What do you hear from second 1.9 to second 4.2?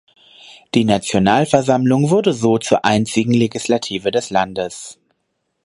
wurde so zur einzigen Legislative